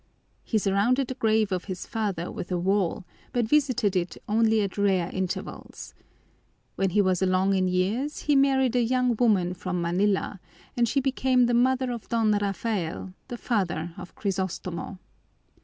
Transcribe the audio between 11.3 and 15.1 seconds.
the mother of Don Rafael, the father of Crisostomo.